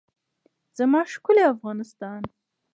زما 0.77 1.01
ښکلی 1.13 1.43
افغانستان. 1.53 2.21